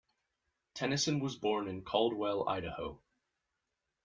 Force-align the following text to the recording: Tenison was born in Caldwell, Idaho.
Tenison 0.73 1.19
was 1.21 1.35
born 1.35 1.67
in 1.67 1.83
Caldwell, 1.83 2.49
Idaho. 2.49 2.99